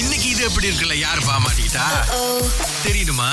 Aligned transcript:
இன்னைக்கு 0.00 0.26
இது 0.28 0.42
எப்படி 0.44 0.66
இருக்குல்ல 0.68 0.96
யார் 0.98 1.22
பாமாட்டா 1.22 1.86
தெரியுமா 2.82 3.30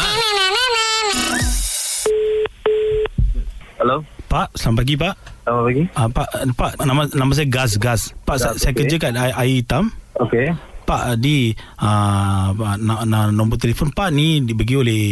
Hello, 3.80 3.96
Pak, 4.28 4.60
selamat 4.60 4.78
pagi 4.78 4.96
Pak. 5.00 5.14
selamat 5.46 5.64
pagi. 5.64 5.84
Uh, 5.96 6.10
Pak, 6.12 6.28
Pak 6.52 6.72
nama 6.84 7.08
nama 7.16 7.32
saya 7.32 7.48
Gas 7.48 7.80
Gas. 7.80 8.02
Pak, 8.28 8.36
Gas, 8.36 8.44
saya, 8.44 8.52
saya 8.60 8.72
okey. 8.72 8.80
kerja 8.80 8.96
kat 9.00 9.16
air, 9.16 9.32
air 9.34 9.52
hitam. 9.56 9.86
Okay. 10.20 10.52
Pak 10.90 11.22
di 11.22 11.54
uh, 11.86 12.50
na, 12.82 13.06
na, 13.06 13.30
nombor 13.30 13.62
telefon 13.62 13.94
Pak 13.94 14.10
ni 14.10 14.42
dibagi 14.42 14.74
oleh 14.74 15.04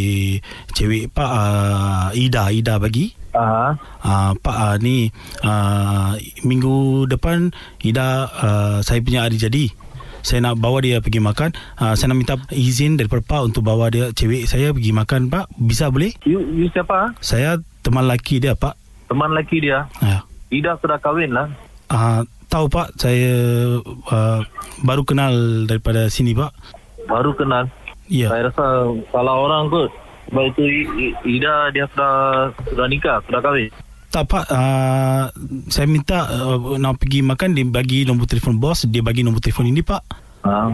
cewek 0.73 1.14
Pak 1.14 1.30
uh, 1.30 2.10
Ida 2.18 2.50
Ida 2.50 2.82
bagi. 2.82 3.14
Uh-huh. 3.38 3.78
Uh, 4.02 4.34
Pak 4.42 4.57
uh, 4.57 4.75
ni 4.82 5.14
uh, 5.46 6.18
minggu 6.42 7.05
depan 7.05 7.54
Ida 7.86 8.25
uh, 8.25 8.78
saya 8.82 9.05
punya 9.05 9.29
hari 9.29 9.38
jadi. 9.38 9.70
Saya 10.25 10.50
nak 10.50 10.57
bawa 10.57 10.82
dia 10.82 10.98
pergi 10.98 11.21
makan. 11.21 11.54
Uh, 11.78 11.94
saya 11.94 12.10
nak 12.10 12.25
minta 12.25 12.36
izin 12.50 12.97
daripada 12.97 13.21
Pak 13.21 13.54
untuk 13.54 13.61
bawa 13.61 13.94
dia 13.94 14.10
cewek 14.18 14.50
saya 14.50 14.74
pergi 14.74 14.89
makan 14.97 15.30
Pak. 15.30 15.54
Bisa 15.61 15.94
boleh? 15.94 16.10
You, 16.25 16.41
you 16.57 16.74
siapa? 16.74 17.14
Saya 17.21 17.61
teman 17.86 18.10
lelaki 18.10 18.41
dia 18.41 18.57
Pak. 18.57 18.74
Teman 19.14 19.30
lelaki 19.30 19.61
dia. 19.61 19.86
Uh, 20.02 20.25
Ida 20.50 20.74
sudah 20.82 20.97
kahwin 20.97 21.38
lah. 21.38 21.54
uh, 21.94 22.25
tahu 22.47 22.65
Pak 22.71 22.97
saya 23.00 23.36
uh, 23.83 24.42
baru 24.83 25.04
kenal 25.04 25.64
daripada 25.68 26.07
sini 26.11 26.33
Pak. 26.33 26.51
Baru 27.07 27.36
kenal. 27.36 27.71
Ya. 28.07 28.32
Saya 28.32 28.51
rasa 28.51 28.65
salah 29.11 29.36
orang 29.36 29.68
kot. 29.71 29.92
Sebab 30.28 30.43
itu 30.52 30.64
Ida 31.24 31.71
dia 31.71 31.88
sudah 31.96 32.16
sudah 32.67 32.88
nikah, 32.91 33.23
sudah 33.28 33.39
kahwin. 33.39 33.72
Tak 34.08 34.23
Pak 34.23 34.45
uh, 34.47 35.28
Saya 35.67 35.83
minta 35.83 36.23
uh, 36.31 36.80
Nak 36.80 36.95
pergi 36.95 37.19
makan 37.19 37.52
Dia 37.52 37.67
bagi 37.67 38.08
nombor 38.08 38.23
telefon 38.23 38.55
bos 38.55 38.88
Dia 38.88 39.03
bagi 39.03 39.19
nombor 39.19 39.44
telefon 39.44 39.67
ini 39.67 39.83
Pak 39.83 40.02
Ha. 40.47 40.72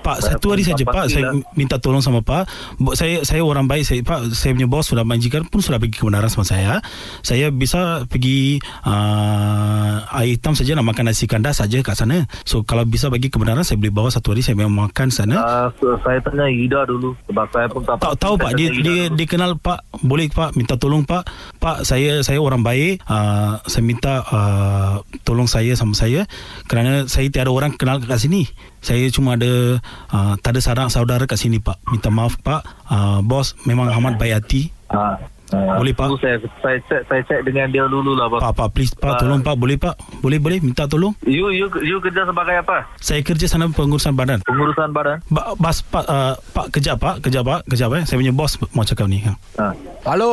Pak 0.00 0.16
Saya 0.24 0.36
satu 0.36 0.56
hari 0.56 0.64
saja. 0.64 0.84
Pak 0.84 1.06
Saya 1.12 1.36
minta 1.54 1.76
tolong 1.76 2.00
sama 2.00 2.24
Pak. 2.24 2.48
Saya 2.96 3.22
saya 3.22 3.44
orang 3.44 3.68
baik 3.68 3.84
saya, 3.84 4.00
Pak 4.00 4.32
Saya 4.32 4.56
punya 4.56 4.68
bos 4.68 4.88
Sudah 4.88 5.04
majikan 5.04 5.44
pun 5.46 5.60
Sudah 5.60 5.76
bagi 5.76 5.96
kebenaran 5.96 6.32
sama 6.32 6.48
saya. 6.48 6.80
Saya 7.20 7.52
bisa 7.52 8.08
pergi 8.08 8.58
uh, 8.84 10.02
Air 10.16 10.36
hitam 10.36 10.56
saja 10.56 10.72
Nak 10.74 10.86
makan 10.88 11.12
nasi 11.12 11.28
kandar 11.28 11.52
saja 11.52 11.80
kat 11.84 11.94
sana. 11.94 12.24
So 12.48 12.64
kalau 12.64 12.88
bisa 12.88 13.12
bagi 13.12 13.28
kebenaran 13.28 13.62
Saya 13.62 13.76
boleh 13.76 13.92
bawa 13.92 14.08
satu 14.08 14.32
hari 14.32 14.40
Saya 14.40 14.56
memang 14.56 14.88
makan 14.88 15.12
sana. 15.12 15.36
Uh, 15.40 15.66
so, 15.76 15.94
saya 16.00 16.18
tanya 16.24 16.48
Ida 16.48 16.88
dulu. 16.88 17.12
Sebab 17.28 17.46
saya 17.52 17.66
pun 17.68 17.84
tak 17.84 18.00
Tahu 18.00 18.14
tahu 18.16 18.34
pak. 18.40 18.56
Dia 18.56 18.68
Ida 18.72 18.82
dia 18.82 19.02
dulu. 19.06 19.16
dia 19.20 19.26
kenal 19.28 19.50
pak. 19.60 19.80
Boleh 20.00 20.26
pak. 20.32 20.56
Minta 20.56 20.80
tolong 20.80 21.04
pak. 21.04 21.28
Pak 21.60 21.84
saya 21.84 22.24
saya 22.24 22.40
orang 22.40 22.64
baik. 22.64 23.04
Uh, 23.04 23.60
saya 23.68 23.84
minta 23.84 24.24
uh, 24.24 25.04
tolong 25.28 25.46
saya 25.46 25.76
sama 25.76 25.92
saya. 25.92 26.24
Kerana 26.66 27.04
saya 27.06 27.28
tiada 27.28 27.52
orang 27.52 27.76
kenal 27.76 28.00
kat 28.00 28.16
sini. 28.16 28.48
Saya 28.80 29.12
cuma 29.12 29.36
ada 29.36 29.76
uh, 30.08 30.34
tak 30.38 30.54
ada 30.54 30.60
sarang 30.60 30.88
saudara 30.88 31.24
kat 31.24 31.36
sini 31.36 31.58
pak 31.58 31.78
minta 31.86 32.08
maaf 32.08 32.38
pak 32.38 32.60
uh, 32.86 33.18
bos 33.20 33.54
memang 33.64 33.90
amat 33.92 34.16
baik 34.16 34.34
hati 34.38 34.62
Ha. 34.90 35.14
Uh, 35.50 35.78
Boleh, 35.78 35.90
Pak? 35.90 36.14
Saya, 36.18 36.38
saya, 36.58 36.78
check, 36.82 37.02
saya 37.06 37.22
check 37.26 37.42
dengan 37.42 37.66
dia 37.66 37.82
dulu 37.82 38.14
lah. 38.14 38.30
pak 38.30 38.54
pak 38.54 38.70
please 38.70 38.90
pak 38.90 39.18
tolong 39.18 39.38
pak 39.38 39.54
boleh 39.54 39.74
pak 39.74 39.98
boleh 40.18 40.38
boleh 40.38 40.58
minta 40.58 40.86
tolong 40.86 41.10
You, 41.22 41.50
you, 41.50 41.66
you 41.82 41.98
kerja 41.98 42.22
sebagai 42.22 42.58
apa? 42.58 42.86
saya 42.98 43.18
kerja 43.20 43.46
sana 43.46 43.66
pengurusan 43.66 44.14
badan 44.14 44.42
Pengurusan 44.42 44.90
badan? 44.90 45.18
ba, 45.26 45.54
bas 45.54 45.82
pak 45.82 46.06
uh, 46.06 46.38
pak 46.54 46.70
kejap 46.70 46.98
pak 46.98 47.18
kejap 47.18 47.42
pak 47.42 47.66
kejap 47.66 47.90
eh 47.98 48.02
saya 48.02 48.18
punya 48.18 48.30
bos 48.30 48.58
mau 48.70 48.82
cakap 48.82 49.06
ni 49.06 49.22
ha. 49.22 49.34
Ha. 49.58 49.74
Hello 50.08 50.26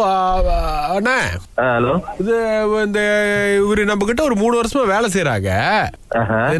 Anna. 0.98 1.16
Hello. 1.62 1.94
இது 2.22 2.36
இந்த 2.86 3.00
இவரு 3.62 3.82
நம்ம 3.90 4.06
கிட்ட 4.10 4.22
ஒரு 4.28 4.36
மூணு 4.42 4.54
வருஷமா 4.60 4.84
வேலை 4.92 5.08
செய்யறாங்க. 5.16 5.50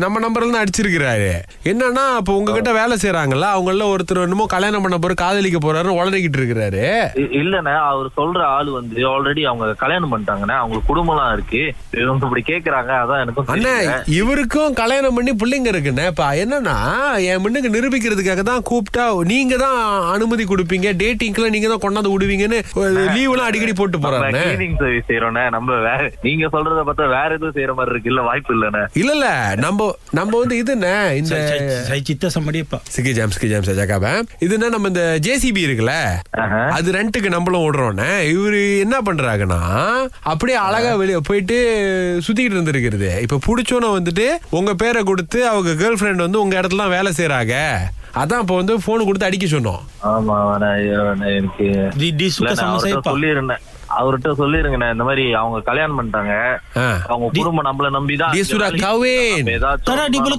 நம்ம 0.04 0.20
நம்பர்ல 0.24 0.54
தான் 0.54 0.64
அடிச்சிருக்கிறாரு. 0.64 1.30
என்னன்னா 1.72 2.04
இப்போ 2.20 2.34
உங்ககிட்ட 2.40 2.72
வேலை 2.80 2.96
செய்யறாங்கல்ல 3.04 3.48
அவங்கள 3.56 3.86
ஒருத்தர் 3.94 4.20
என்னமோ 4.24 4.48
கல்யாணம் 4.54 4.84
பண்ண 4.86 4.98
போற 5.04 5.14
காதலிக்க 5.22 5.60
போறாரு 5.66 5.96
உளறிக்கிட்டு 6.00 6.40
இருக்கிறாரு. 6.40 6.84
இல்லண்ணே 7.42 7.76
அவர் 7.92 8.10
சொல்ற 8.20 8.42
ஆளு 8.56 8.70
வந்து 8.78 9.06
ஆல்ரெடி 9.14 9.44
அவங்க 9.52 9.78
கல்யாணம் 9.84 10.12
பண்ணிட்டாங்கண்ணே. 10.14 10.58
அவங்களுக்கு 10.62 10.92
குடும்பம்லாம் 10.92 11.32
இருக்கு. 11.38 11.62
இவங்க 12.02 12.28
இப்படி 12.30 12.44
கேக்குறாங்க 12.52 12.94
அதான் 13.04 13.24
எனக்கும் 13.24 13.54
அண்ணா. 13.56 13.76
இவருக்கும் 14.20 14.78
கல்யாணம் 14.82 15.18
பண்ணி 15.20 15.34
பிள்ளைங்க 15.44 15.72
இருக்குண்ணே. 15.76 16.08
இப்ப 16.14 16.30
என்னன்னா 16.44 16.78
என் 17.30 17.44
முன்னுக்கு 17.46 17.74
நிரூபிக்கிறதுக்காக 17.78 18.46
தான் 18.52 18.68
கூப்பிட்டா 18.72 19.08
நீங்க 19.34 19.56
தான் 19.66 19.80
அனுமதி 20.18 20.46
கொடுப்பீங்க. 20.54 20.88
டேட்டிங்க்குலாம் 21.04 21.58
நீங்க 21.58 21.72
தான் 21.74 21.84
கொண்டாந்து 21.88 22.14
விடுவீங்கன்னு 22.16 22.62
லீவ் 23.16 23.32
எல்லாம் 23.34 23.50
அடிக்கடி 23.50 23.74
போட்டு 23.74 23.98
போறாருண்ணே 24.04 24.44
கிளீனிங் 24.46 24.78
சர்வீஸ் 24.82 25.08
செய்யறோம்ண்ணே 25.10 25.44
நம்ம 25.56 25.80
வேற 25.88 26.02
நீங்க 26.22 26.46
சொல்றத 26.56 26.84
பார்த்தா 26.88 27.08
வேற 27.16 27.30
எதுவும் 27.38 27.56
செய்யற 27.58 27.74
மாதிரி 27.78 27.94
இருக்கு. 27.94 28.12
இல்ல 28.12 28.22
வாய்ப்பு 28.22 28.54
இல்லண்ணே. 28.56 28.84
இல்ல 29.02 29.12
இல்ல. 29.18 29.30
நம்ம 29.66 29.88
நம்ம 30.12 30.34
வந்து 30.42 30.56
இந்த 30.58 30.90
saya 31.90 32.00
cerita 32.08 32.30
sama 32.36 32.52
dia 32.56 32.66
pak 32.72 32.82
சிக்கி 32.96 33.12
ஜாம் 33.18 33.34
சிக்கி 33.36 33.50
ஜாம் 33.52 33.68
சஜாக்காப 33.70 34.06
இதுனா 34.46 34.70
நம்ம 34.76 34.92
இந்த 34.94 35.04
ஜேசிபி 35.28 35.62
இருக்குல்ல. 35.68 35.96
அது 36.78 36.92
ரெண்டுக்கு 37.00 37.30
நம்மளும் 37.36 37.66
விடுறோன்னே 37.66 38.10
இவரு 38.34 38.62
என்ன 38.86 38.96
பண்றாங்கன்னா 39.08 39.62
அப்படியே 40.32 40.58
அழகா 40.68 40.94
வெளியே 41.02 41.20
போயிட்டு 41.30 41.58
சுத்திக்கிட்டு 42.28 42.58
இருந்திருக்கிறது. 42.58 43.12
இப்ப 43.26 43.42
புடிச்சோன்னு 43.48 43.96
வந்துட்டு 43.98 44.28
உங்க 44.60 44.74
பேரை 44.76 45.04
கொடுத்து 45.04 45.40
அவங்க 45.48 45.72
கேர்ள் 45.82 46.00
ஃபிரெண்ட் 46.00 46.26
வந்து 46.26 46.42
உங்க 46.42 46.60
இடத்துல 46.62 46.84
தான் 46.86 46.96
வேலை 46.98 47.12
செய்யறாங்க 47.18 47.56
அதான் 48.18 48.40
இப்ப 48.40 48.56
வந்து 48.56 48.74
போன் 48.86 49.06
கொடுத்து 49.06 49.26
அடிக்க 49.26 49.46
சொன்னோம். 49.48 49.82
ஆமா 50.04 50.38
எனக்கு 51.36 51.66
dia, 52.02 52.12
dia 52.12 52.30
அவர்கிட்ட 54.00 54.30
சொல்லிருங்கண்ணே 54.42 54.92
இந்த 54.92 55.04
மாதிரி 55.04 55.34
அவங்க 55.34 55.60
கல்யாணம் 55.70 55.98
பண்ணிட்டாங்க. 56.00 56.34
அவங்க 57.14 57.28
குடும்பம் 57.40 57.68
நம்மள 57.70 57.90
நம்பிதான் 57.98 58.36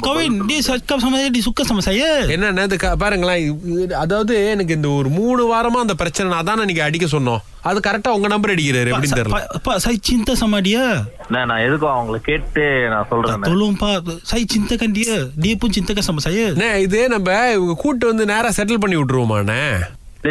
kahwin 0.06 0.32
Dia 0.50 0.60
cakap 0.68 0.98
sama 1.04 1.16
saya 1.18 1.30
Dia 1.36 1.46
suka 1.48 1.62
sama 1.70 1.82
saya 1.88 2.08
என்னன்னா 2.34 2.64
இது 2.68 2.78
பாருங்களேன் 3.04 3.94
அதாவது 4.04 4.50
எனக்கு 4.50 4.74
இந்த 4.74 4.88
ஒரு 4.88 5.08
மூணு 5.08 5.42
வாரமா 5.54 5.84
அந்த 5.84 5.94
பிரச்சனை 5.94 6.38
அதான் 6.38 6.64
நீங்க 6.64 6.84
அடிக்க 6.84 7.06
சொன்னோம் 7.06 7.42
அது 7.68 7.78
கரெக்டா 7.86 8.10
உங்க 8.16 8.28
நம்பர் 8.28 8.52
அடிக்கிறாரு 8.54 8.90
எப்படின்னு 8.92 9.18
தெரியல 9.18 9.36
Pak, 9.36 9.62
Pak, 9.62 9.78
saya 9.84 9.96
cinta 10.08 10.32
sama 10.42 10.58
dia. 10.68 10.84
அண்ணே, 11.24 11.40
நான் 11.46 11.64
எதுக்கும் 11.66 11.94
அவங்கள 11.94 12.18
கேட்டு 12.28 12.88
நான் 12.88 13.08
சொல்றேன் 13.10 14.92
dia. 14.98 15.16
Dia 15.44 15.54
pun 15.60 15.70
cintakan 15.76 16.04
sama 16.08 16.20
saya. 16.26 16.46
அண்ணே, 16.54 16.70
இது 16.86 17.08
நம்ம 17.08 17.28
இவங்க 17.56 17.74
கூட்டு 17.74 18.06
வந்து 18.06 18.26
நேரா 18.26 18.50
செட்டில் 18.56 18.82
பண்ணி 18.84 18.96
விட்டுருவோமாண்ணே 18.96 19.62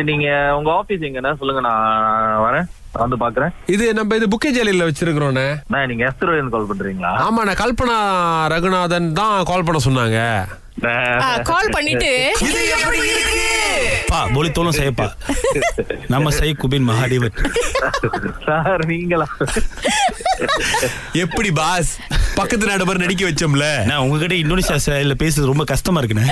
நீங்க 0.09 0.27
உங்க 0.57 0.69
ஆபீஸ் 0.79 1.05
எங்கண்ணே 1.07 1.31
சொல்லுங்க 1.39 1.61
நான் 1.67 2.43
வரேன் 2.45 2.67
வந்து 3.01 3.17
பாக்குறேன். 3.23 3.51
இது 3.73 3.85
நம்ம 3.97 4.15
இது 4.19 4.27
புக்கே 4.33 4.49
ஜெயிலில் 4.55 4.87
வச்சிருக்கிறோண்ணே 4.87 5.47
நீங்க 5.91 6.03
எஸ்தர் 6.09 6.31
கால் 6.55 6.69
பண்றீங்களா? 6.69 7.11
ஆமாண்ணே 7.25 7.53
கல்பனா 7.61 7.97
ரகுநாதன் 8.53 9.09
தான் 9.19 9.37
கால் 9.51 9.67
பண்ண 9.67 9.81
சொன்னாங்க. 9.87 10.19
கால் 11.51 11.73
பண்ணிட்டு. 11.75 12.11
Pak, 14.09 14.25
boleh 14.35 14.51
tolong 14.55 14.75
saya 14.77 14.91
Pak. 14.99 15.11
Nama 16.13 16.29
saya 16.37 16.53
Kubin 16.61 16.83
Mahadevan. 16.89 17.31
Sir 18.45 18.83
நீங்களா? 18.91 19.27
எப்படி 21.23 21.49
பாஸ்? 21.59 21.91
பக்கத்து 22.37 22.67
நாடு 22.67 22.85
மாதிரி 22.85 23.03
நடிக்க 23.03 23.29
வச்சோம்ல. 23.29 23.85
நான் 23.85 23.97
உங்ககிட்ட 23.97 24.35
இந்தோனேஷியா 24.35 24.77
ஸ்டைல 24.85 25.15
பேசுறது 25.23 25.45
ரொம்ப 25.45 25.63
கஷ்டமா 25.63 26.01
இருக்குண்ணே. 26.01 26.25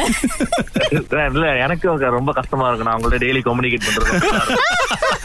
இல்ல 1.33 1.55
எனக்கு 1.55 1.87
ரொம்ப 2.09 2.31
கஷ்டமா 2.31 2.67
இருக்கு 2.67 2.85
நான் 2.85 2.97
உங்கள்ட்ட 2.97 3.21
டெய்லி 3.23 3.41
கம்யூனிகேட் 3.45 3.87
பண்றது 3.87 5.15